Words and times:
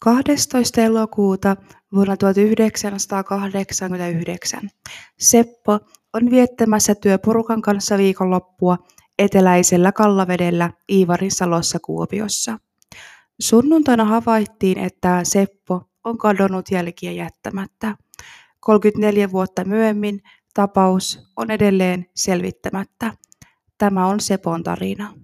12. 0.00 0.82
elokuuta 0.82 1.56
vuonna 1.94 2.16
1989 2.16 4.70
Seppo 5.18 5.80
on 6.14 6.30
viettämässä 6.30 6.94
työporukan 6.94 7.62
kanssa 7.62 7.98
viikonloppua 7.98 8.78
eteläisellä 9.18 9.92
Kallavedellä 9.92 10.70
Iivarissalossa 10.92 11.78
Kuopiossa. 11.80 12.58
Sunnuntaina 13.40 14.04
havaittiin, 14.04 14.78
että 14.78 15.20
Seppo 15.24 15.82
on 16.04 16.18
kadonnut 16.18 16.70
jälkiä 16.70 17.12
jättämättä. 17.12 17.96
34 18.60 19.32
vuotta 19.32 19.64
myöhemmin 19.64 20.22
tapaus 20.54 21.30
on 21.36 21.50
edelleen 21.50 22.06
selvittämättä. 22.14 23.12
Tämä 23.78 24.06
on 24.06 24.20
Sepon 24.20 24.62
tarina. 24.62 25.14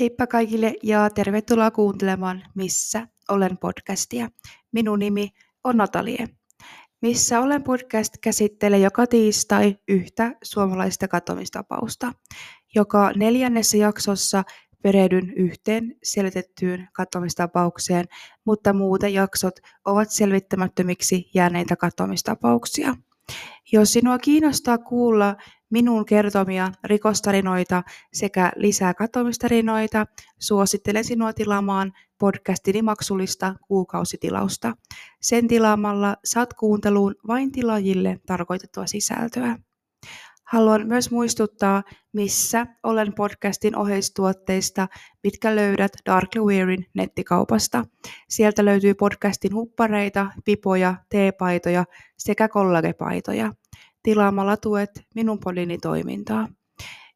Heippa 0.00 0.26
kaikille 0.26 0.74
ja 0.82 1.10
tervetuloa 1.10 1.70
kuuntelemaan 1.70 2.42
Missä 2.54 3.08
olen 3.28 3.58
podcastia. 3.58 4.28
Minun 4.72 4.98
nimi 4.98 5.28
on 5.64 5.76
Natalie. 5.76 6.28
Missä 7.02 7.40
olen 7.40 7.62
podcast 7.62 8.14
käsittelee 8.22 8.78
joka 8.78 9.06
tiistai 9.06 9.76
yhtä 9.88 10.34
suomalaista 10.42 11.08
katomistapausta. 11.08 12.12
Joka 12.74 13.12
neljännessä 13.16 13.76
jaksossa 13.76 14.42
perehdyn 14.82 15.32
yhteen 15.36 15.96
selitettyyn 16.02 16.88
katomistapaukseen, 16.92 18.04
mutta 18.44 18.72
muuten 18.72 19.14
jaksot 19.14 19.54
ovat 19.84 20.10
selvittämättömiksi 20.10 21.30
jääneitä 21.34 21.76
katomistapauksia. 21.76 22.94
Jos 23.72 23.92
sinua 23.92 24.18
kiinnostaa 24.18 24.78
kuulla 24.78 25.36
minun 25.70 26.06
kertomia 26.06 26.72
rikostarinoita 26.84 27.82
sekä 28.12 28.52
lisää 28.56 28.94
katoamistarinoita, 28.94 30.06
suosittelen 30.38 31.04
sinua 31.04 31.32
tilaamaan 31.32 31.92
podcastini 32.18 32.82
maksullista 32.82 33.54
kuukausitilausta. 33.68 34.76
Sen 35.20 35.48
tilaamalla 35.48 36.16
saat 36.24 36.54
kuunteluun 36.54 37.14
vain 37.28 37.52
tilaajille 37.52 38.20
tarkoitettua 38.26 38.86
sisältöä. 38.86 39.58
Haluan 40.44 40.86
myös 40.86 41.10
muistuttaa, 41.10 41.82
missä 42.12 42.66
olen 42.82 43.12
podcastin 43.12 43.76
oheistuotteista, 43.76 44.88
mitkä 45.24 45.56
löydät 45.56 45.92
Darkly 46.06 46.42
Wearin 46.42 46.86
nettikaupasta. 46.94 47.84
Sieltä 48.28 48.64
löytyy 48.64 48.94
podcastin 48.94 49.54
huppareita, 49.54 50.26
pipoja, 50.44 50.94
teepaitoja 51.08 51.84
sekä 52.18 52.48
kollagepaitoja. 52.48 53.54
Tilaamalla 54.02 54.56
tuet 54.56 54.90
minun 55.14 55.38
podini 55.38 55.78
toimintaa. 55.78 56.48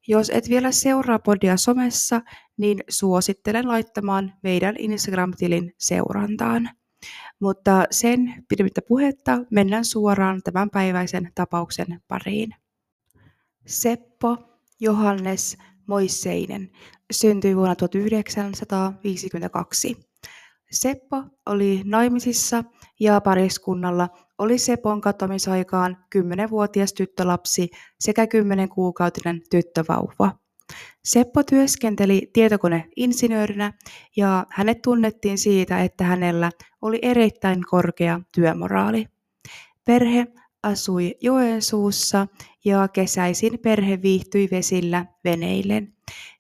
Jos 0.09 0.31
et 0.31 0.49
vielä 0.49 0.73
seuraa 0.73 1.19
podia 1.19 1.57
somessa, 1.57 2.21
niin 2.57 2.81
suosittelen 2.89 3.69
laittamaan 3.69 4.33
meidän 4.43 4.75
Instagram-tilin 4.79 5.73
seurantaan. 5.79 6.71
Mutta 7.41 7.85
sen 7.91 8.45
pidemmittä 8.49 8.81
puhetta 8.89 9.39
mennään 9.51 9.85
suoraan 9.85 10.43
tämän 10.43 10.71
päiväisen 10.71 11.33
tapauksen 11.35 12.03
pariin. 12.09 12.55
Seppo 13.67 14.39
Johannes 14.81 15.59
Moisseinen 15.87 16.71
syntyi 17.13 17.57
vuonna 17.57 17.77
1952. 17.77 19.97
Seppo 20.71 21.23
oli 21.47 21.83
naimisissa 21.85 22.65
ja 23.01 23.21
pariskunnalla 23.21 24.09
oli 24.39 24.59
Sepon 24.59 25.01
katoamisaikaan 25.01 25.97
10-vuotias 26.17 26.93
tyttölapsi 26.93 27.71
sekä 28.01 28.25
10-kuukautinen 28.25 29.41
tyttövauva. 29.51 30.39
Seppo 31.05 31.43
työskenteli 31.43 32.31
tietokoneinsinöörinä 32.33 33.73
ja 34.17 34.47
hänet 34.51 34.83
tunnettiin 34.83 35.39
siitä, 35.39 35.83
että 35.83 36.05
hänellä 36.05 36.51
oli 36.83 36.99
erittäin 37.03 37.63
korkea 37.71 38.21
työmoraali. 38.35 39.07
Perhe 39.85 40.27
asui 40.63 41.15
Joensuussa 41.21 42.27
ja 42.65 42.89
kesäisin 42.89 43.59
perhe 43.59 44.03
viihtyi 44.03 44.49
vesillä 44.51 45.07
veneillen. 45.25 45.95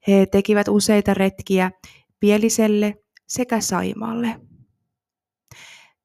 He 0.09 0.27
tekivät 0.27 0.69
useita 0.69 1.15
retkiä 1.15 1.71
Pieliselle 2.21 2.95
sekä 3.27 3.61
Saimaalle. 3.61 4.41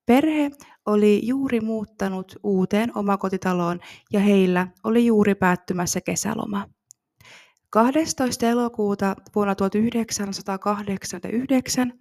Perhe 0.05 0.51
oli 0.89 1.21
juuri 1.23 1.61
muuttanut 1.61 2.35
uuteen 2.43 2.97
omakotitaloon 2.97 3.79
ja 4.13 4.19
heillä 4.19 4.67
oli 4.83 5.05
juuri 5.05 5.35
päättymässä 5.35 6.01
kesäloma. 6.01 6.67
12. 7.69 8.47
elokuuta 8.47 9.15
vuonna 9.35 9.55
1989 9.55 11.93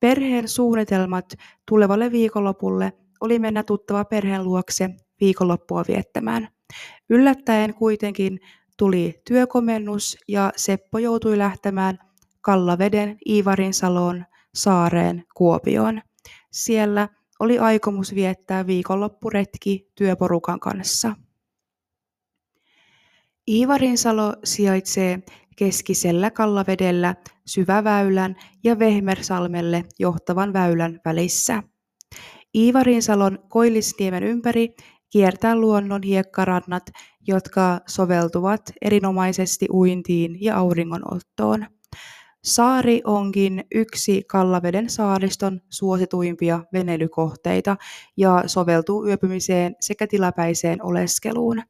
perheen 0.00 0.48
suunnitelmat 0.48 1.34
tulevalle 1.68 2.12
viikonlopulle 2.12 2.92
oli 3.20 3.38
mennä 3.38 3.62
tuttava 3.62 4.04
perheen 4.04 4.44
luokse 4.44 4.90
viikonloppua 5.20 5.84
viettämään. 5.88 6.48
Yllättäen 7.10 7.74
kuitenkin 7.74 8.40
tuli 8.76 9.22
työkomennus 9.28 10.16
ja 10.28 10.52
Seppo 10.56 10.98
joutui 10.98 11.38
lähtemään 11.38 11.98
Kallaveden 12.40 13.18
Iivarinsaloon 13.28 14.24
saareen 14.54 15.24
Kuopioon. 15.34 16.02
Siellä 16.50 17.08
oli 17.38 17.58
aikomus 17.58 18.14
viettää 18.14 18.66
viikonloppuretki 18.66 19.92
työporukan 19.94 20.60
kanssa. 20.60 21.16
Iivarinsalo 23.48 24.34
sijaitsee 24.44 25.22
keskisellä 25.56 26.30
Kallavedellä 26.30 27.14
Syväväylän 27.46 28.36
ja 28.64 28.78
Vehmersalmelle 28.78 29.84
johtavan 29.98 30.52
väylän 30.52 31.00
välissä. 31.04 31.62
Iivarinsalon 32.54 33.38
Koillisniemen 33.48 34.22
ympäri 34.22 34.74
kiertää 35.10 35.56
luonnon 35.56 36.02
hiekkarannat, 36.02 36.82
jotka 37.26 37.80
soveltuvat 37.88 38.72
erinomaisesti 38.82 39.66
uintiin 39.72 40.42
ja 40.44 40.56
auringonottoon. 40.56 41.66
Saari 42.44 43.00
onkin 43.04 43.64
yksi 43.74 44.22
Kallaveden 44.22 44.90
saariston 44.90 45.60
suosituimpia 45.70 46.64
veneilykohteita 46.72 47.76
ja 48.16 48.42
soveltuu 48.46 49.06
yöpymiseen 49.06 49.76
sekä 49.80 50.06
tilapäiseen 50.06 50.82
oleskeluun. 50.84 51.62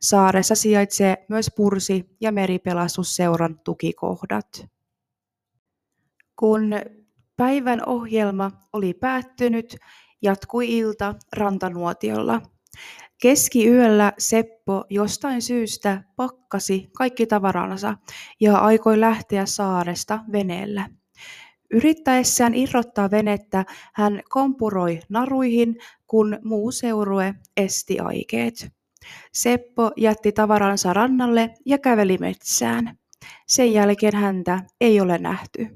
Saaressa 0.00 0.54
sijaitsee 0.54 1.26
myös 1.28 1.50
Pursi- 1.56 2.16
ja 2.20 2.32
Meripelastusseuran 2.32 3.60
tukikohdat. 3.64 4.66
Kun 6.36 6.70
päivän 7.36 7.88
ohjelma 7.88 8.50
oli 8.72 8.94
päättynyt, 8.94 9.76
jatkui 10.22 10.78
ilta 10.78 11.14
rantanuotiolla. 11.36 12.42
Keskiyöllä 13.22 14.12
Seppo 14.18 14.84
jostain 14.90 15.42
syystä 15.42 16.02
pakkasi 16.16 16.88
kaikki 16.96 17.26
tavaransa 17.26 17.96
ja 18.40 18.58
aikoi 18.58 19.00
lähteä 19.00 19.46
saaresta 19.46 20.20
veneellä. 20.32 20.88
Yrittäessään 21.70 22.54
irrottaa 22.54 23.10
venettä 23.10 23.64
hän 23.94 24.22
kompuroi 24.28 25.00
naruihin, 25.08 25.76
kun 26.06 26.38
muu 26.44 26.72
seurue 26.72 27.34
esti 27.56 27.98
aikeet. 28.00 28.72
Seppo 29.32 29.90
jätti 29.96 30.32
tavaransa 30.32 30.92
rannalle 30.92 31.54
ja 31.66 31.78
käveli 31.78 32.18
metsään. 32.18 32.98
Sen 33.46 33.72
jälkeen 33.72 34.16
häntä 34.16 34.62
ei 34.80 35.00
ole 35.00 35.18
nähty. 35.18 35.66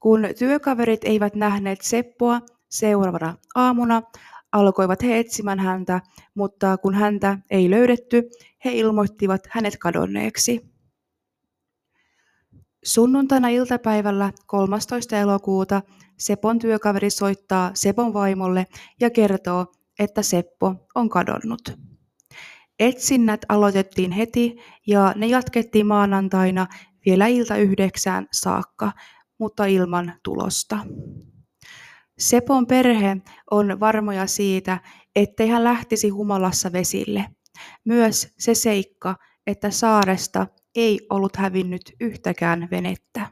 Kun 0.00 0.28
työkaverit 0.38 1.04
eivät 1.04 1.34
nähneet 1.34 1.80
Seppoa, 1.80 2.40
seuraavana 2.68 3.36
aamuna 3.54 4.02
alkoivat 4.52 5.02
he 5.02 5.18
etsimään 5.18 5.58
häntä, 5.58 6.00
mutta 6.34 6.76
kun 6.78 6.94
häntä 6.94 7.38
ei 7.50 7.70
löydetty, 7.70 8.30
he 8.64 8.72
ilmoittivat 8.72 9.40
hänet 9.50 9.76
kadonneeksi. 9.78 10.70
Sunnuntaina 12.84 13.48
iltapäivällä 13.48 14.32
13. 14.46 15.16
elokuuta 15.18 15.82
Sepon 16.18 16.58
työkaveri 16.58 17.10
soittaa 17.10 17.70
Sepon 17.74 18.14
vaimolle 18.14 18.66
ja 19.00 19.10
kertoo, 19.10 19.66
että 19.98 20.22
Seppo 20.22 20.74
on 20.94 21.08
kadonnut. 21.08 21.78
Etsinnät 22.78 23.40
aloitettiin 23.48 24.12
heti 24.12 24.56
ja 24.86 25.12
ne 25.16 25.26
jatkettiin 25.26 25.86
maanantaina 25.86 26.66
vielä 27.06 27.26
ilta 27.26 27.56
yhdeksään 27.56 28.28
saakka, 28.32 28.92
mutta 29.38 29.64
ilman 29.64 30.12
tulosta. 30.22 30.78
Sepon 32.20 32.66
perhe 32.66 33.16
on 33.50 33.80
varmoja 33.80 34.26
siitä, 34.26 34.80
ettei 35.16 35.48
hän 35.48 35.64
lähtisi 35.64 36.08
humalassa 36.08 36.72
vesille. 36.72 37.26
Myös 37.84 38.34
se 38.38 38.54
seikka, 38.54 39.16
että 39.46 39.70
saaresta 39.70 40.46
ei 40.74 41.06
ollut 41.10 41.36
hävinnyt 41.36 41.92
yhtäkään 42.00 42.68
venettä. 42.70 43.26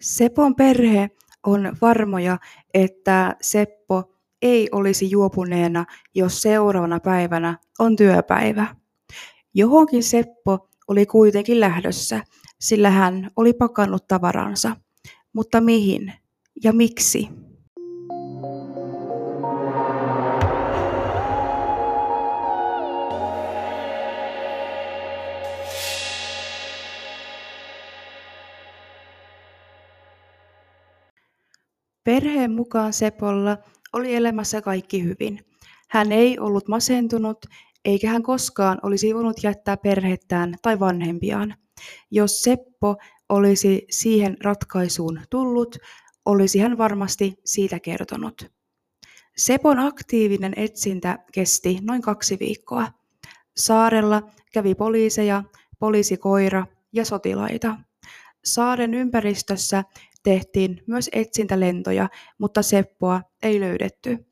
Sepon 0.00 0.54
perhe 0.54 1.10
on 1.46 1.76
varmoja, 1.80 2.38
että 2.74 3.36
Seppo 3.40 4.14
ei 4.42 4.68
olisi 4.72 5.10
juopuneena, 5.10 5.84
jos 6.14 6.42
seuraavana 6.42 7.00
päivänä 7.00 7.58
on 7.78 7.96
työpäivä. 7.96 8.76
Johonkin 9.54 10.02
Seppo 10.02 10.68
oli 10.88 11.06
kuitenkin 11.06 11.60
lähdössä, 11.60 12.20
sillä 12.60 12.90
hän 12.90 13.30
oli 13.36 13.52
pakannut 13.52 14.08
tavaransa. 14.08 14.76
Mutta 15.32 15.60
mihin 15.60 16.12
ja 16.64 16.72
miksi? 16.72 17.43
Perheen 32.14 32.52
mukaan 32.52 32.92
Sepolla 32.92 33.58
oli 33.92 34.14
elämässä 34.14 34.62
kaikki 34.62 35.04
hyvin. 35.04 35.40
Hän 35.90 36.12
ei 36.12 36.38
ollut 36.38 36.68
masentunut, 36.68 37.46
eikä 37.84 38.10
hän 38.10 38.22
koskaan 38.22 38.78
olisi 38.82 39.14
voinut 39.14 39.42
jättää 39.42 39.76
perhettään 39.76 40.54
tai 40.62 40.80
vanhempiaan. 40.80 41.54
Jos 42.10 42.42
Seppo 42.42 42.96
olisi 43.28 43.86
siihen 43.90 44.36
ratkaisuun 44.44 45.20
tullut, 45.30 45.76
olisi 46.24 46.58
hän 46.58 46.78
varmasti 46.78 47.34
siitä 47.44 47.80
kertonut. 47.80 48.52
Sepon 49.36 49.78
aktiivinen 49.78 50.52
etsintä 50.56 51.18
kesti 51.32 51.78
noin 51.82 52.02
kaksi 52.02 52.36
viikkoa. 52.40 52.88
Saarella 53.56 54.22
kävi 54.52 54.74
poliiseja, 54.74 55.42
poliisikoira 55.78 56.66
ja 56.92 57.04
sotilaita. 57.04 57.76
Saaren 58.44 58.94
ympäristössä 58.94 59.84
tehtiin 60.24 60.82
myös 60.86 61.10
etsintälentoja, 61.12 62.08
mutta 62.38 62.62
Seppoa 62.62 63.22
ei 63.42 63.60
löydetty. 63.60 64.26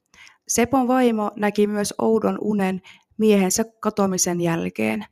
Sepon 0.49 0.89
vaimo 0.89 1.31
näki 1.37 1.67
myös 1.67 1.94
oudon 1.99 2.39
unen 2.41 2.81
miehensä 3.19 3.65
katoamisen 3.81 4.41
jälkeen. 4.41 5.05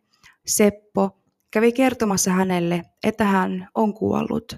Seppo 0.46 1.20
kävi 1.50 1.72
kertomassa 1.72 2.30
hänelle, 2.30 2.82
että 3.04 3.24
hän 3.24 3.68
on 3.74 3.94
kuollut. 3.94 4.56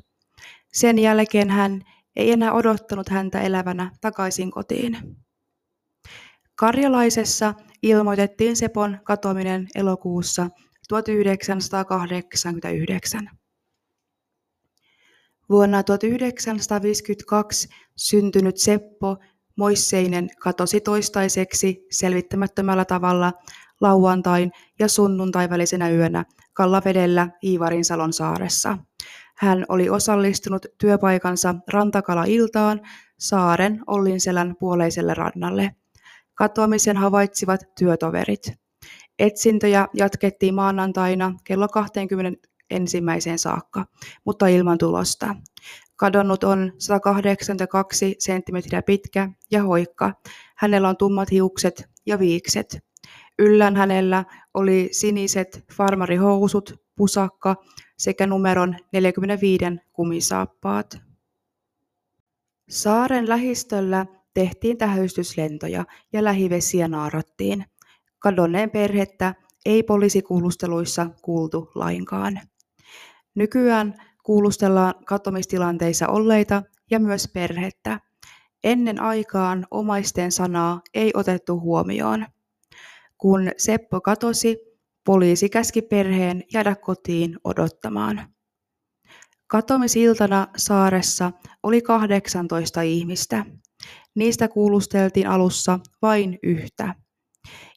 Sen 0.72 0.98
jälkeen 0.98 1.50
hän 1.50 1.82
ei 2.16 2.32
enää 2.32 2.52
odottanut 2.52 3.08
häntä 3.08 3.40
elävänä 3.40 3.90
takaisin 4.00 4.50
kotiin. 4.50 4.96
Karjalaisessa 6.54 7.54
ilmoitettiin 7.82 8.56
Sepon 8.56 8.98
katoaminen 9.04 9.68
elokuussa 9.74 10.48
1989. 10.88 13.41
Vuonna 15.50 15.82
1952 15.82 17.68
syntynyt 17.96 18.56
Seppo 18.56 19.16
Moisseinen 19.56 20.28
katosi 20.40 20.80
toistaiseksi 20.80 21.86
selvittämättömällä 21.90 22.84
tavalla 22.84 23.32
lauantain 23.80 24.52
ja 24.78 24.88
sunnuntai 24.88 25.50
välisenä 25.50 25.90
yönä 25.90 26.24
Kallavedellä 26.52 27.28
Iivarinsalon 27.44 28.12
saaressa. 28.12 28.78
Hän 29.36 29.64
oli 29.68 29.90
osallistunut 29.90 30.66
työpaikansa 30.78 31.54
rantakala-iltaan 31.72 32.80
saaren 33.18 33.80
Ollinselän 33.86 34.54
puoleiselle 34.60 35.14
rannalle. 35.14 35.74
Katoamisen 36.34 36.96
havaitsivat 36.96 37.60
työtoverit. 37.78 38.52
Etsintöjä 39.18 39.88
jatkettiin 39.94 40.54
maanantaina 40.54 41.34
kello 41.44 41.68
20 41.68 42.48
ensimmäiseen 42.70 43.38
saakka, 43.38 43.86
mutta 44.24 44.46
ilman 44.46 44.78
tulosta. 44.78 45.36
Kadonnut 45.96 46.44
on 46.44 46.72
182 46.78 48.16
senttimetriä 48.18 48.82
pitkä 48.82 49.28
ja 49.50 49.62
hoikka. 49.62 50.12
Hänellä 50.56 50.88
on 50.88 50.96
tummat 50.96 51.30
hiukset 51.30 51.84
ja 52.06 52.18
viikset. 52.18 52.78
Yllän 53.38 53.76
hänellä 53.76 54.24
oli 54.54 54.88
siniset 54.92 55.64
farmarihousut, 55.72 56.74
pusakka 56.96 57.56
sekä 57.98 58.26
numeron 58.26 58.76
45 58.92 59.64
kumisaappaat. 59.92 61.00
Saaren 62.68 63.28
lähistöllä 63.28 64.06
tehtiin 64.34 64.78
tähystyslentoja 64.78 65.84
ja 66.12 66.24
lähivesiä 66.24 66.88
naarattiin. 66.88 67.64
Kadonneen 68.18 68.70
perhettä 68.70 69.34
ei 69.66 69.82
poliisikuulusteluissa 69.82 71.10
kuultu 71.22 71.70
lainkaan. 71.74 72.40
Nykyään 73.34 73.94
kuulustellaan 74.22 74.94
katomistilanteissa 75.04 76.08
olleita 76.08 76.62
ja 76.90 77.00
myös 77.00 77.28
perhettä. 77.34 78.00
Ennen 78.64 79.02
aikaan 79.02 79.66
omaisten 79.70 80.32
sanaa 80.32 80.80
ei 80.94 81.10
otettu 81.14 81.60
huomioon. 81.60 82.26
Kun 83.18 83.50
Seppo 83.56 84.00
katosi, 84.00 84.58
poliisi 85.04 85.48
käski 85.48 85.82
perheen 85.82 86.42
jäädä 86.52 86.74
kotiin 86.74 87.36
odottamaan. 87.44 88.34
Katomisiltana 89.46 90.48
saaressa 90.56 91.32
oli 91.62 91.82
18 91.82 92.82
ihmistä. 92.82 93.44
Niistä 94.14 94.48
kuulusteltiin 94.48 95.26
alussa 95.26 95.78
vain 96.02 96.38
yhtä. 96.42 96.94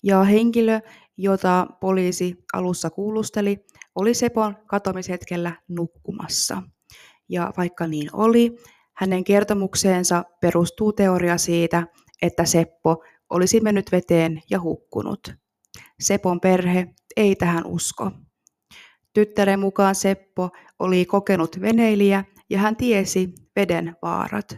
Ja 0.03 0.23
henkilö, 0.23 0.81
jota 1.17 1.67
poliisi 1.81 2.43
alussa 2.53 2.89
kuulusteli, 2.89 3.65
oli 3.95 4.13
Sepon 4.13 4.55
katomishetkellä 4.65 5.51
nukkumassa. 5.67 6.63
Ja 7.29 7.53
vaikka 7.57 7.87
niin 7.87 8.09
oli, 8.13 8.55
hänen 8.93 9.23
kertomukseensa 9.23 10.23
perustuu 10.41 10.93
teoria 10.93 11.37
siitä, 11.37 11.87
että 12.21 12.45
Seppo 12.45 13.03
olisi 13.29 13.59
mennyt 13.59 13.91
veteen 13.91 14.41
ja 14.49 14.61
hukkunut. 14.61 15.33
Sepon 15.99 16.39
perhe 16.39 16.87
ei 17.15 17.35
tähän 17.35 17.65
usko. 17.65 18.11
Tyttären 19.13 19.59
mukaan 19.59 19.95
Seppo 19.95 20.49
oli 20.79 21.05
kokenut 21.05 21.61
veneilijä 21.61 22.23
ja 22.49 22.59
hän 22.59 22.75
tiesi 22.75 23.33
veden 23.55 23.95
vaarat. 24.01 24.57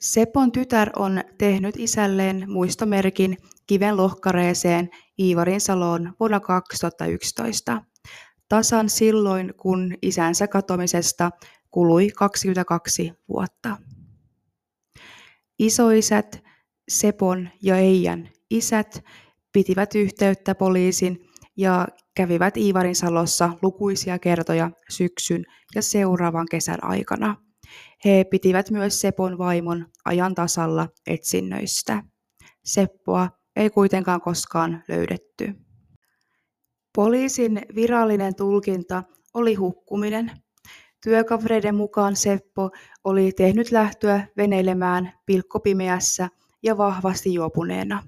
Sepon 0.00 0.52
tytär 0.52 0.90
on 0.96 1.20
tehnyt 1.38 1.74
isälleen 1.78 2.44
muistomerkin 2.50 3.36
kiven 3.66 3.96
lohkareeseen 3.96 4.90
Iivarinsaloon 5.18 6.12
vuonna 6.20 6.40
2011, 6.40 7.82
tasan 8.48 8.88
silloin 8.88 9.54
kun 9.56 9.94
isänsä 10.02 10.48
katomisesta 10.48 11.30
kului 11.70 12.10
22 12.16 13.12
vuotta. 13.28 13.76
Isoisät, 15.58 16.42
Sepon 16.88 17.48
ja 17.62 17.76
Eijän 17.76 18.28
isät 18.50 19.04
pitivät 19.52 19.94
yhteyttä 19.94 20.54
poliisin 20.54 21.28
ja 21.56 21.88
kävivät 22.16 22.56
Iivarinsalossa 22.56 23.50
lukuisia 23.62 24.18
kertoja 24.18 24.70
syksyn 24.88 25.44
ja 25.74 25.82
seuraavan 25.82 26.46
kesän 26.50 26.84
aikana. 26.84 27.36
He 28.04 28.24
pitivät 28.30 28.70
myös 28.70 29.00
Sepon 29.00 29.38
vaimon 29.38 29.86
ajan 30.04 30.34
tasalla 30.34 30.88
etsinnöistä. 31.06 32.02
Seppoa 32.64 33.28
ei 33.56 33.70
kuitenkaan 33.70 34.20
koskaan 34.20 34.84
löydetty. 34.88 35.54
Poliisin 36.94 37.62
virallinen 37.74 38.34
tulkinta 38.34 39.02
oli 39.34 39.54
hukkuminen. 39.54 40.30
Työkavereiden 41.04 41.74
mukaan 41.74 42.16
Seppo 42.16 42.70
oli 43.04 43.32
tehnyt 43.32 43.70
lähtöä 43.70 44.26
veneilemään 44.36 45.12
pilkkopimeässä 45.26 46.28
ja 46.62 46.76
vahvasti 46.76 47.34
juopuneena. 47.34 48.02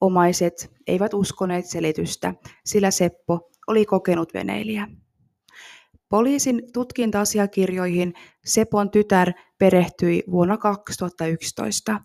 Omaiset 0.00 0.72
eivät 0.86 1.14
uskoneet 1.14 1.66
selitystä, 1.66 2.34
sillä 2.64 2.90
Seppo 2.90 3.50
oli 3.66 3.86
kokenut 3.86 4.34
veneilijä. 4.34 4.88
Poliisin 6.08 6.62
tutkinta-asiakirjoihin 6.72 8.14
Sepon 8.44 8.90
tytär 8.90 9.32
perehtyi 9.58 10.22
vuonna 10.30 10.56
2011. 10.56 12.00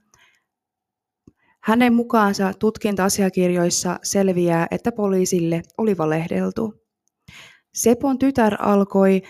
Hänen 1.67 1.93
mukaansa 1.93 2.53
tutkinta-asiakirjoissa 2.59 3.99
selviää, 4.03 4.67
että 4.71 4.91
poliisille 4.91 5.61
oli 5.77 5.97
valehdeltu. 5.97 6.73
Sepon 7.73 8.19
tytär 8.19 8.55
alkoi 8.59 9.21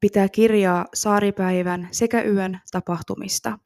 pitää 0.00 0.28
kirjaa 0.28 0.86
saaripäivän 0.94 1.88
sekä 1.90 2.22
yön 2.22 2.60
tapahtumista. 2.72 3.58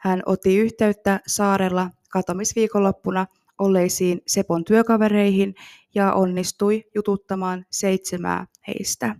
Hän 0.00 0.22
otti 0.26 0.56
yhteyttä 0.56 1.20
saarella 1.26 1.90
katomisviikonloppuna 2.10 3.26
olleisiin 3.58 4.20
Sepon 4.26 4.64
työkavereihin 4.64 5.54
ja 5.94 6.12
onnistui 6.12 6.84
jututtamaan 6.94 7.64
seitsemää 7.70 8.46
heistä. 8.68 9.16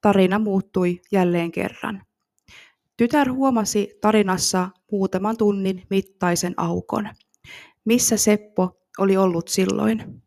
Tarina 0.00 0.38
muuttui 0.38 1.00
jälleen 1.12 1.52
kerran. 1.52 2.02
Tytär 2.96 3.32
huomasi 3.32 3.98
tarinassa 4.00 4.68
muutaman 4.92 5.36
tunnin 5.36 5.82
mittaisen 5.90 6.54
aukon. 6.56 7.08
Missä 7.86 8.16
Seppo 8.16 8.80
oli 8.98 9.16
ollut 9.16 9.48
silloin. 9.48 10.22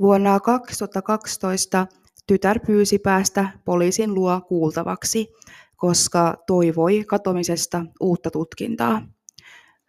Vuonna 0.00 0.40
2012 0.40 1.86
tytär 2.26 2.60
pyysi 2.66 2.98
päästä 2.98 3.48
poliisin 3.64 4.14
luo 4.14 4.40
kuultavaksi, 4.40 5.28
koska 5.76 6.36
toivoi 6.46 7.04
katomisesta 7.04 7.84
uutta 8.00 8.30
tutkintaa. 8.30 9.02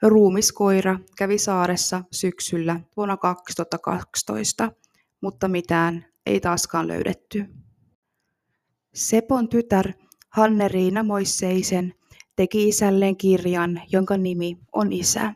Ruumiskoira 0.01 1.00
kävi 1.18 1.38
saaressa 1.38 2.03
syksyllä 2.12 2.79
vuonna 2.98 3.18
2012, 3.18 4.72
mutta 5.22 5.48
mitään 5.48 6.06
ei 6.25 6.39
taaskaan 6.39 6.88
löydetty. 6.88 7.46
Sepon 8.94 9.50
tytär 9.50 9.94
Hanne-Riina 10.29 11.03
Moisseisen 11.03 11.94
teki 12.36 12.68
isälleen 12.68 13.18
kirjan, 13.18 13.82
jonka 13.91 14.18
nimi 14.18 14.58
on 14.74 14.94
Isä. 14.94 15.34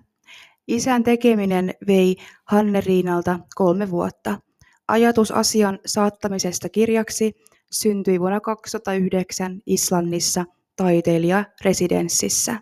Isän 0.67 1.03
tekeminen 1.03 1.73
vei 1.87 2.15
Hanne-Riinalta 2.45 3.39
kolme 3.55 3.91
vuotta. 3.91 4.39
Ajatus 4.87 5.31
asian 5.31 5.79
saattamisesta 5.85 6.69
kirjaksi 6.69 7.33
syntyi 7.71 8.19
vuonna 8.19 8.39
2009 8.39 9.61
Islannissa 9.65 10.45
taiteilijaresidenssissä 10.75 12.59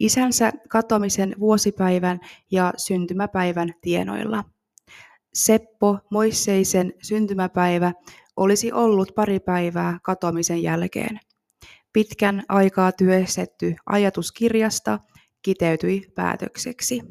isänsä 0.00 0.52
katoamisen 0.68 1.34
vuosipäivän 1.40 2.20
ja 2.50 2.72
syntymäpäivän 2.76 3.74
tienoilla. 3.80 4.44
Seppo 5.34 5.98
Moisseisen 6.10 6.92
syntymäpäivä 7.02 7.92
olisi 8.36 8.72
ollut 8.72 9.12
pari 9.14 9.40
päivää 9.40 9.98
katoamisen 10.02 10.62
jälkeen. 10.62 11.20
Pitkän 11.92 12.42
aikaa 12.48 12.92
työstetty 12.92 13.74
ajatus 13.86 14.32
kirjasta 14.32 14.98
kiteytyi 15.42 16.02
päätökseksi. 16.14 17.02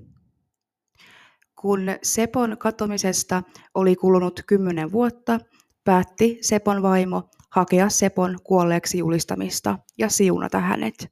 Kun 1.62 1.82
Sepon 2.04 2.58
katomisesta 2.58 3.44
oli 3.76 3.96
kulunut 3.96 4.40
kymmenen 4.48 4.92
vuotta, 4.92 5.40
päätti 5.84 6.38
Sepon 6.42 6.82
vaimo 6.82 7.30
hakea 7.50 7.90
Sepon 7.90 8.38
kuolleeksi 8.44 8.98
julistamista 8.98 9.80
ja 9.98 10.10
siunata 10.10 10.60
hänet. 10.60 11.12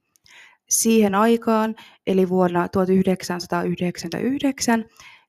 Siihen 0.70 1.16
aikaan, 1.16 1.76
eli 2.08 2.30
vuonna 2.30 2.70
1999, 2.70 4.86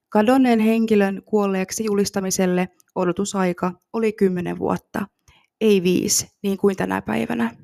kadonneen 0.09 0.61
henkilön 0.61 1.23
kuolleeksi 1.25 1.85
julistamiselle 1.85 2.68
odotusaika 2.94 3.73
oli 3.92 4.12
10 4.12 4.59
vuotta, 4.59 5.06
ei 5.61 5.83
viisi, 5.83 6.28
niin 6.42 6.59
kuin 6.59 6.76
tänä 6.76 7.02
päivänä. 7.02 7.56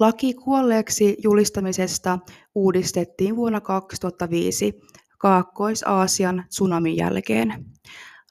Laki 0.00 0.34
kuolleeksi 0.34 1.16
julistamisesta 1.22 2.18
uudistettiin 2.54 3.36
vuonna 3.36 3.60
2005 3.60 4.80
Kaakkois-Aasian 5.18 6.44
tsunamin 6.48 6.96
jälkeen. 6.96 7.64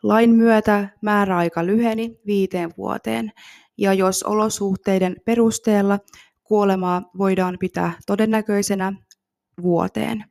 Lain 0.03 0.29
myötä 0.29 0.89
määräaika 1.01 1.65
lyheni 1.65 2.19
viiteen 2.25 2.69
vuoteen, 2.77 3.31
ja 3.77 3.93
jos 3.93 4.23
olosuhteiden 4.23 5.15
perusteella 5.25 5.99
kuolemaa 6.43 7.09
voidaan 7.17 7.57
pitää 7.59 7.93
todennäköisenä 8.05 8.93
vuoteen. 9.61 10.23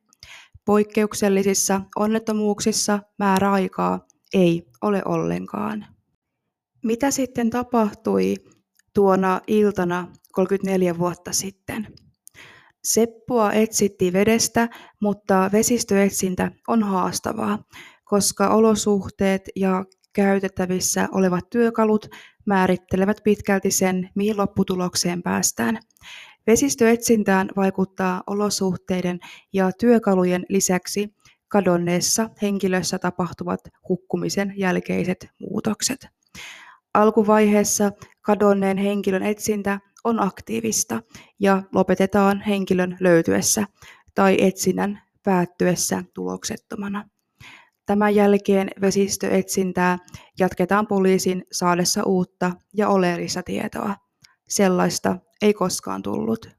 Poikkeuksellisissa 0.65 1.81
onnettomuuksissa 1.97 2.99
määräaikaa 3.19 4.07
ei 4.35 4.67
ole 4.83 5.03
ollenkaan. 5.05 5.87
Mitä 6.85 7.11
sitten 7.11 7.51
tapahtui 7.51 8.35
tuona 8.95 9.41
iltana 9.47 10.09
34 10.33 10.99
vuotta 10.99 11.33
sitten? 11.33 11.87
Seppoa 12.87 13.53
etsittiin 13.53 14.13
vedestä, 14.13 14.69
mutta 15.01 15.51
vesistöetsintä 15.53 16.51
on 16.69 16.83
haastavaa, 16.83 17.59
koska 18.05 18.49
olosuhteet 18.49 19.43
ja 19.57 19.85
käytettävissä 20.13 21.09
olevat 21.13 21.51
työkalut 21.51 22.07
määrittelevät 22.45 23.17
pitkälti 23.25 23.71
sen, 23.71 24.11
mihin 24.15 24.37
lopputulokseen 24.37 25.23
päästään. 25.23 25.79
Vesistöetsintään 26.47 27.49
vaikuttaa 27.57 28.23
olosuhteiden 28.27 29.19
ja 29.53 29.71
työkalujen 29.73 30.47
lisäksi 30.49 31.15
kadonneessa 31.49 32.31
henkilössä 32.43 32.99
tapahtuvat 32.99 33.61
hukkumisen 33.89 34.55
jälkeiset 34.57 35.29
muutokset. 35.41 36.09
Alkuvaiheessa 36.95 37.93
kadonneen 38.27 38.79
henkilön 38.79 39.23
etsintä 39.23 39.81
on 40.05 40.23
aktiivista 40.23 41.03
ja 41.39 41.63
lopetetaan 41.73 42.41
henkilön 42.41 42.97
löytyessä 43.01 43.67
tai 44.15 44.37
etsinnän 44.41 45.03
päättyessä 45.25 46.05
tuloksettomana. 46.15 47.09
Tämän 47.87 48.15
jälkeen 48.15 48.71
vesistöetsintää 48.81 49.99
jatketaan 50.39 50.87
poliisin 50.87 51.45
saadessa 51.53 52.03
uutta 52.03 52.53
ja 52.75 52.89
oleellista 52.89 53.43
tietoa. 53.43 53.95
Sellaista 54.49 55.17
ei 55.43 55.55
koskaan 55.55 56.03
tullut. 56.03 56.57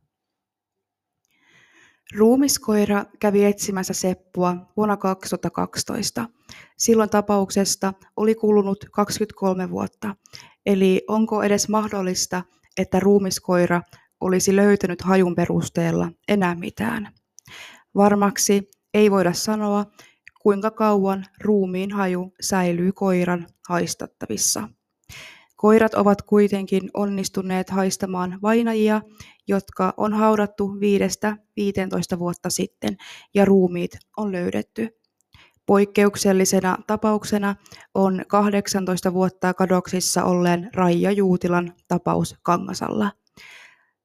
Ruumiskoira 2.16 3.06
kävi 3.20 3.46
etsimässä 3.46 3.94
Seppua 3.94 4.56
vuonna 4.78 4.98
2012. 4.98 6.30
Silloin 6.78 7.10
tapauksesta 7.10 7.94
oli 8.16 8.36
kulunut 8.36 8.86
23 8.92 9.70
vuotta. 9.70 10.16
Eli 10.68 11.02
onko 11.08 11.44
edes 11.44 11.70
mahdollista, 11.70 12.44
että 12.78 13.00
ruumiskoira 13.00 13.82
olisi 14.22 14.56
löytänyt 14.56 15.02
hajun 15.02 15.36
perusteella 15.36 16.12
enää 16.28 16.56
mitään? 16.56 17.14
Varmaksi 17.96 18.70
ei 18.94 19.12
voida 19.12 19.34
sanoa, 19.34 19.86
kuinka 20.42 20.72
kauan 20.72 21.26
ruumiin 21.42 21.92
haju 21.92 22.34
säilyy 22.42 22.92
koiran 22.92 23.48
haistattavissa. 23.70 24.70
Koirat 25.56 25.94
ovat 25.94 26.22
kuitenkin 26.22 26.90
onnistuneet 26.94 27.70
haistamaan 27.70 28.40
vainajia, 28.42 29.02
jotka 29.48 29.94
on 29.98 30.14
haudattu 30.14 30.68
5-15 32.16 32.20
vuotta 32.20 32.50
sitten 32.50 32.98
ja 33.34 33.46
ruumiit 33.46 33.92
on 34.18 34.32
löydetty. 34.32 34.90
Poikkeuksellisena 35.68 36.78
tapauksena 36.88 37.56
on 37.94 38.22
18 38.28 39.14
vuotta 39.14 39.54
kadoksissa 39.54 40.24
olleen 40.24 40.70
Raija 40.76 41.12
Juutilan 41.12 41.74
tapaus 41.88 42.36
Kangasalla. 42.44 43.12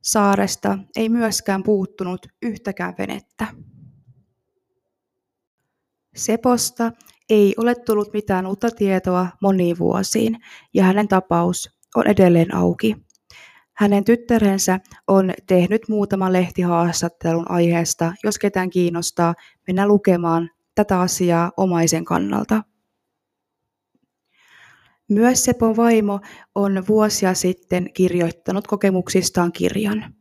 Saaresta 0.03 0.79
ei 0.97 1.09
myöskään 1.09 1.63
puuttunut 1.63 2.27
yhtäkään 2.43 2.95
venettä. 2.99 3.47
Seposta 6.17 6.93
ei 7.31 7.55
ole 7.57 7.75
tullut 7.75 8.13
mitään 8.13 8.47
uutta 8.47 8.71
tietoa 8.71 9.29
moniin 9.43 9.79
vuosiin 9.79 10.37
ja 10.75 10.85
hänen 10.85 11.09
tapaus 11.09 11.71
on 11.95 12.07
edelleen 12.07 12.55
auki. 12.55 12.97
Hänen 13.73 14.05
tyttärensä 14.05 14.81
on 15.07 15.33
tehnyt 15.47 15.89
muutaman 15.89 16.33
lehtihaastattelun 16.33 17.51
aiheesta, 17.51 18.13
jos 18.25 18.39
ketään 18.39 18.71
kiinnostaa 18.71 19.35
mennä 19.67 19.87
lukemaan 19.87 20.51
tätä 20.75 21.01
asiaa 21.01 21.53
omaisen 21.57 22.05
kannalta. 22.05 22.63
Myös 25.09 25.45
Sepon 25.45 25.77
vaimo 25.77 26.21
on 26.55 26.85
vuosia 26.89 27.35
sitten 27.35 27.93
kirjoittanut 27.93 28.67
kokemuksistaan 28.67 29.53
kirjan. 29.53 30.15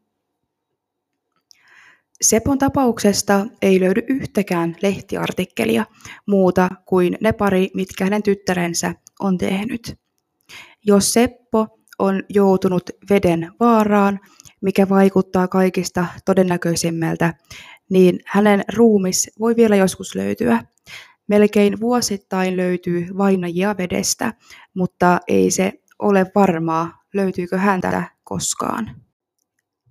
Sepon 2.21 2.57
tapauksesta 2.57 3.45
ei 3.61 3.79
löydy 3.79 4.01
yhtäkään 4.07 4.75
lehtiartikkelia 4.81 5.85
muuta 6.27 6.69
kuin 6.85 7.17
ne 7.21 7.33
pari, 7.33 7.69
mitkä 7.73 8.03
hänen 8.03 8.23
tyttärensä 8.23 8.93
on 9.19 9.37
tehnyt. 9.37 9.99
Jos 10.85 11.13
Seppo 11.13 11.67
on 11.99 12.23
joutunut 12.29 12.89
veden 13.09 13.51
vaaraan, 13.59 14.19
mikä 14.61 14.89
vaikuttaa 14.89 15.47
kaikista 15.47 16.05
todennäköisimmältä, 16.25 17.33
niin 17.91 18.19
hänen 18.25 18.63
ruumis 18.75 19.31
voi 19.39 19.55
vielä 19.55 19.75
joskus 19.75 20.15
löytyä. 20.15 20.63
Melkein 21.27 21.79
vuosittain 21.79 22.57
löytyy 22.57 23.07
vainajia 23.17 23.75
vedestä, 23.77 24.33
mutta 24.73 25.19
ei 25.27 25.51
se 25.51 25.73
ole 25.99 26.25
varmaa, 26.35 27.03
löytyykö 27.13 27.57
häntä 27.57 28.03
koskaan. 28.23 28.95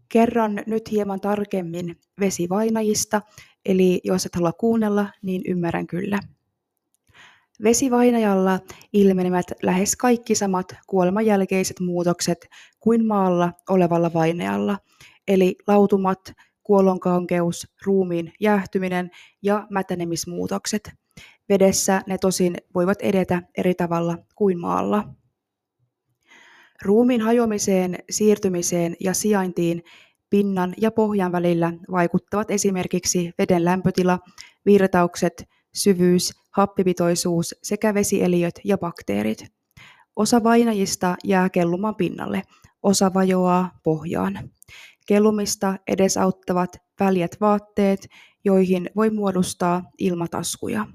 Kerron 0.08 0.58
nyt 0.66 0.90
hieman 0.90 1.20
tarkemmin 1.20 2.00
vesivainajista, 2.20 3.20
eli 3.64 4.00
jos 4.04 4.26
et 4.26 4.34
halua 4.34 4.52
kuunnella, 4.52 5.06
niin 5.22 5.42
ymmärrän 5.46 5.86
kyllä. 5.86 6.18
Vesivainajalla 7.62 8.58
ilmenevät 8.92 9.46
lähes 9.62 9.96
kaikki 9.96 10.34
samat 10.34 10.74
kuoleman 10.86 11.26
jälkeiset 11.26 11.80
muutokset 11.80 12.48
kuin 12.80 13.06
maalla 13.06 13.52
olevalla 13.68 14.12
vainajalla, 14.12 14.78
eli 15.28 15.56
lautumat, 15.66 16.32
kuolonkankeus, 16.62 17.68
ruumiin 17.84 18.32
jäähtyminen 18.40 19.10
ja 19.42 19.66
mätänemismuutokset. 19.70 20.90
Vedessä 21.48 22.02
ne 22.06 22.18
tosin 22.18 22.56
voivat 22.74 22.98
edetä 23.02 23.42
eri 23.56 23.74
tavalla 23.74 24.18
kuin 24.34 24.60
maalla. 24.60 25.04
Ruumiin 26.82 27.20
hajoamiseen, 27.20 27.98
siirtymiseen 28.10 28.96
ja 29.00 29.14
sijaintiin 29.14 29.82
pinnan 30.30 30.74
ja 30.76 30.90
pohjan 30.90 31.32
välillä 31.32 31.72
vaikuttavat 31.90 32.50
esimerkiksi 32.50 33.32
veden 33.38 33.64
lämpötila, 33.64 34.18
virtaukset, 34.66 35.48
syvyys, 35.74 36.32
happipitoisuus 36.50 37.54
sekä 37.62 37.94
vesieliöt 37.94 38.60
ja 38.64 38.78
bakteerit. 38.78 39.44
Osa 40.16 40.42
vainajista 40.42 41.16
jää 41.24 41.48
kellumaan 41.48 41.96
pinnalle, 41.96 42.42
osa 42.82 43.14
vajoaa 43.14 43.78
pohjaan. 43.82 44.50
Kellumista 45.10 45.76
edesauttavat 45.88 46.76
väljät 47.00 47.36
vaatteet, 47.40 48.08
joihin 48.44 48.90
voi 48.96 49.10
muodostaa 49.10 49.82
ilmataskuja. 49.98 50.86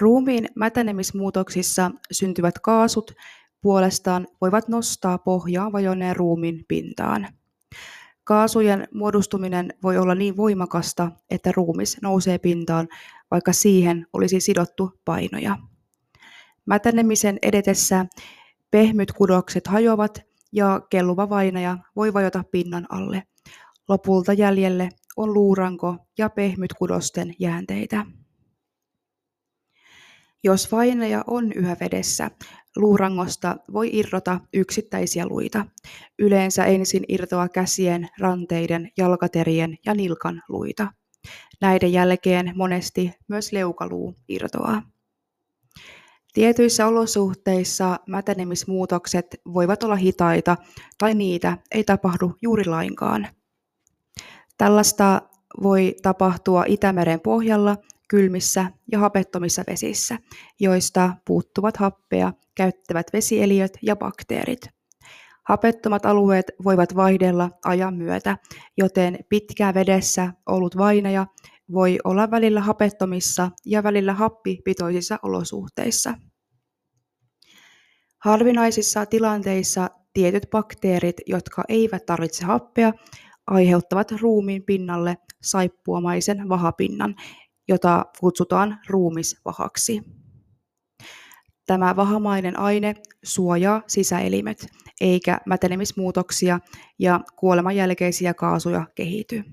Ruumiin 0.00 0.48
mätänemismuutoksissa 0.56 1.90
syntyvät 2.12 2.58
kaasut 2.58 3.12
puolestaan 3.60 4.26
voivat 4.40 4.68
nostaa 4.68 5.18
pohjaa 5.18 5.72
vajonneen 5.72 6.16
ruumiin 6.16 6.64
pintaan. 6.68 7.28
Kaasujen 8.24 8.88
muodostuminen 8.94 9.74
voi 9.82 9.98
olla 9.98 10.14
niin 10.14 10.36
voimakasta, 10.36 11.10
että 11.30 11.52
ruumis 11.56 12.02
nousee 12.02 12.38
pintaan, 12.38 12.88
vaikka 13.30 13.52
siihen 13.52 14.06
olisi 14.12 14.40
sidottu 14.40 14.92
painoja. 15.04 15.58
Mätänemisen 16.66 17.38
edetessä 17.42 18.06
pehmyt 18.70 19.12
kudokset 19.12 19.66
hajoavat 19.66 20.33
ja 20.54 20.80
kelluva 20.90 21.28
vainaja 21.28 21.78
voi 21.96 22.12
vajota 22.12 22.44
pinnan 22.50 22.86
alle. 22.88 23.22
Lopulta 23.88 24.32
jäljelle 24.32 24.88
on 25.16 25.34
luuranko 25.34 25.96
ja 26.18 26.30
pehmyt 26.30 26.72
kudosten 26.72 27.34
jäänteitä. 27.38 28.06
Jos 30.44 30.72
vainaja 30.72 31.24
on 31.26 31.52
yhä 31.52 31.76
vedessä, 31.80 32.30
luurangosta 32.76 33.56
voi 33.72 33.90
irrota 33.92 34.40
yksittäisiä 34.52 35.26
luita. 35.26 35.66
Yleensä 36.18 36.64
ensin 36.64 37.04
irtoaa 37.08 37.48
käsien, 37.48 38.08
ranteiden, 38.18 38.90
jalkaterien 38.96 39.78
ja 39.86 39.94
nilkan 39.94 40.42
luita. 40.48 40.92
Näiden 41.60 41.92
jälkeen 41.92 42.52
monesti 42.54 43.12
myös 43.28 43.52
leukaluu 43.52 44.14
irtoaa. 44.28 44.93
Tietyissä 46.34 46.86
olosuhteissa 46.86 48.00
mätänemismuutokset 48.06 49.26
voivat 49.54 49.82
olla 49.82 49.96
hitaita 49.96 50.56
tai 50.98 51.14
niitä 51.14 51.58
ei 51.72 51.84
tapahdu 51.84 52.32
juuri 52.42 52.64
lainkaan. 52.64 53.28
Tällaista 54.58 55.22
voi 55.62 55.94
tapahtua 56.02 56.64
Itämeren 56.66 57.20
pohjalla 57.20 57.76
kylmissä 58.08 58.66
ja 58.92 58.98
hapettomissa 58.98 59.64
vesissä, 59.66 60.18
joista 60.60 61.14
puuttuvat 61.26 61.76
happea 61.76 62.32
käyttävät 62.54 63.06
vesieliöt 63.12 63.78
ja 63.82 63.96
bakteerit. 63.96 64.60
Hapettomat 65.48 66.06
alueet 66.06 66.46
voivat 66.64 66.96
vaihdella 66.96 67.50
ajan 67.64 67.94
myötä, 67.94 68.38
joten 68.76 69.18
pitkään 69.28 69.74
vedessä 69.74 70.32
ollut 70.46 70.76
vainaja 70.76 71.26
voi 71.72 71.98
olla 72.04 72.30
välillä 72.30 72.60
hapettomissa 72.60 73.50
ja 73.66 73.82
välillä 73.82 74.12
happipitoisissa 74.12 75.18
olosuhteissa. 75.22 76.14
Harvinaisissa 78.24 79.06
tilanteissa 79.06 79.90
tietyt 80.12 80.46
bakteerit, 80.50 81.16
jotka 81.26 81.62
eivät 81.68 82.06
tarvitse 82.06 82.44
happea, 82.44 82.92
aiheuttavat 83.46 84.12
ruumiin 84.20 84.62
pinnalle 84.62 85.16
saippuamaisen 85.42 86.48
vahapinnan, 86.48 87.14
jota 87.68 88.04
kutsutaan 88.20 88.80
ruumisvahaksi. 88.88 90.02
Tämä 91.66 91.96
vahamainen 91.96 92.58
aine 92.58 92.94
suojaa 93.24 93.82
sisäelimet, 93.86 94.66
eikä 95.00 95.40
mätenemismuutoksia 95.46 96.60
ja 96.98 97.20
kuoleman 97.36 97.76
jälkeisiä 97.76 98.34
kaasuja 98.34 98.86
kehity. 98.94 99.44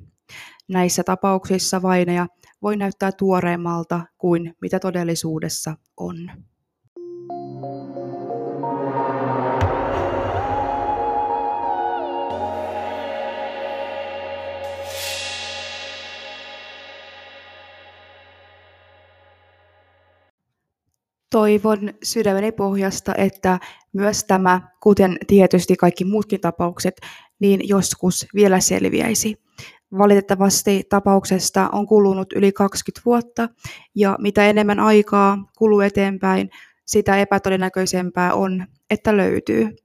Näissä 0.71 1.03
tapauksissa 1.03 1.81
vaineja 1.81 2.27
voi 2.61 2.77
näyttää 2.77 3.11
tuoreemmalta 3.11 4.01
kuin 4.17 4.53
mitä 4.61 4.79
todellisuudessa 4.79 5.75
on. 5.97 6.15
Toivon 21.29 21.93
sydämeni 22.03 22.51
pohjasta, 22.51 23.15
että 23.15 23.60
myös 23.93 24.23
tämä, 24.23 24.62
kuten 24.84 25.17
tietysti 25.27 25.75
kaikki 25.75 26.05
muutkin 26.05 26.41
tapaukset, 26.41 26.95
niin 27.39 27.67
joskus 27.67 28.27
vielä 28.36 28.60
selviäisi. 28.60 29.41
Valitettavasti 29.97 30.84
tapauksesta 30.89 31.69
on 31.69 31.88
kulunut 31.88 32.34
yli 32.34 32.51
20 32.51 33.01
vuotta 33.06 33.49
ja 33.95 34.15
mitä 34.19 34.45
enemmän 34.45 34.80
aikaa 34.80 35.38
kuluu 35.58 35.82
eteenpäin, 35.82 36.49
sitä 36.86 37.17
epätodennäköisempää 37.17 38.34
on, 38.34 38.65
että 38.89 39.17
löytyy. 39.17 39.75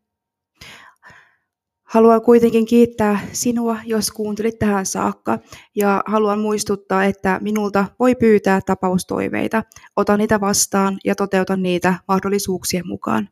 Haluan 1.96 2.22
kuitenkin 2.22 2.66
kiittää 2.66 3.20
sinua, 3.32 3.78
jos 3.84 4.10
kuuntelit 4.10 4.58
tähän 4.58 4.86
saakka, 4.86 5.38
ja 5.74 6.02
haluan 6.06 6.40
muistuttaa, 6.40 7.04
että 7.04 7.38
minulta 7.42 7.84
voi 7.98 8.14
pyytää 8.14 8.60
tapaustoiveita. 8.66 9.62
Otan 9.96 10.18
niitä 10.18 10.40
vastaan 10.40 10.98
ja 11.04 11.14
toteutan 11.14 11.62
niitä 11.62 11.94
mahdollisuuksien 12.08 12.86
mukaan. 12.86 13.28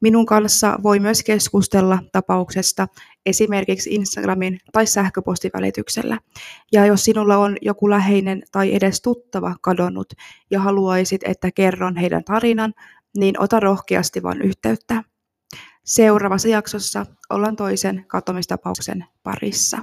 Minun 0.00 0.26
kanssa 0.26 0.78
voi 0.82 1.00
myös 1.00 1.22
keskustella 1.22 1.98
tapauksesta 2.12 2.88
esimerkiksi 3.26 3.94
Instagramin 3.94 4.58
tai 4.72 4.86
sähköpostivälityksellä. 4.86 6.18
Ja 6.72 6.86
jos 6.86 7.04
sinulla 7.04 7.36
on 7.36 7.56
joku 7.62 7.90
läheinen 7.90 8.42
tai 8.52 8.74
edes 8.74 9.02
tuttava 9.02 9.54
kadonnut 9.60 10.12
ja 10.50 10.60
haluaisit, 10.60 11.20
että 11.24 11.50
kerron 11.50 11.96
heidän 11.96 12.24
tarinan, 12.24 12.74
niin 13.16 13.42
ota 13.42 13.60
rohkeasti 13.60 14.22
vain 14.22 14.42
yhteyttä. 14.42 15.04
Seuraavassa 15.86 16.48
jaksossa 16.48 17.06
ollaan 17.30 17.56
toisen 17.56 18.04
katomistapauksen 18.08 19.04
parissa. 19.22 19.78